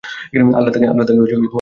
[0.55, 1.47] আল্লাহ তাকে রহমত করেননি।